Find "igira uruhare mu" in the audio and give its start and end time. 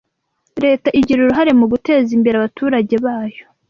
0.99-1.65